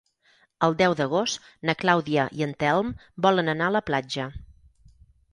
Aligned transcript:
El 0.67 0.75
deu 0.77 0.93
d'agost 0.99 1.49
na 1.69 1.75
Clàudia 1.81 2.23
i 2.39 2.45
en 2.45 2.55
Telm 2.63 2.89
volen 3.27 3.53
anar 3.53 3.67
a 3.67 3.75
la 3.75 3.83
platja. 3.91 4.25